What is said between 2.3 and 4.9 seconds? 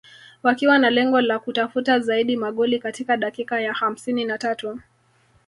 magoli katika dakika ya hamsini na tatu